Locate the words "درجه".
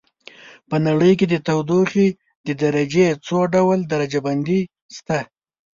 3.93-4.19